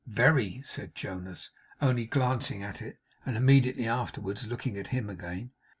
'Very,' 0.07 0.63
said 0.63 0.95
Jonas, 0.95 1.51
only 1.79 2.07
glancing 2.07 2.63
at 2.63 2.81
it, 2.81 2.97
and 3.23 3.37
immediately 3.37 3.87
afterwards 3.87 4.47
looking 4.47 4.75
at 4.75 4.87
him 4.87 5.11
again. 5.11 5.51